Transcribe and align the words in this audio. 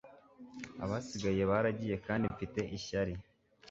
abasigaye 0.83 1.43
baragiye 1.51 1.95
kandi 2.05 2.25
mfite 2.33 2.59
ishyari 2.77 3.13